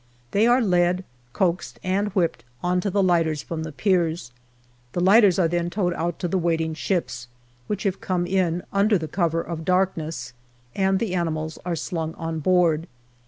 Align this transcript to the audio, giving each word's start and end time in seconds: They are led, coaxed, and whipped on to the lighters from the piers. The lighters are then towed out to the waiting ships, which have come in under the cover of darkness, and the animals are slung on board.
They 0.31 0.47
are 0.47 0.63
led, 0.63 1.03
coaxed, 1.31 1.79
and 1.83 2.07
whipped 2.15 2.43
on 2.63 2.81
to 2.81 2.89
the 2.89 3.03
lighters 3.03 3.43
from 3.43 3.61
the 3.61 3.71
piers. 3.71 4.31
The 4.93 4.99
lighters 4.99 5.37
are 5.37 5.47
then 5.47 5.69
towed 5.69 5.93
out 5.93 6.17
to 6.21 6.27
the 6.27 6.39
waiting 6.39 6.73
ships, 6.73 7.27
which 7.67 7.83
have 7.83 8.01
come 8.01 8.25
in 8.25 8.63
under 8.73 8.97
the 8.97 9.07
cover 9.07 9.41
of 9.43 9.63
darkness, 9.63 10.33
and 10.73 10.97
the 10.97 11.13
animals 11.13 11.59
are 11.67 11.75
slung 11.75 12.15
on 12.15 12.39
board. 12.39 12.87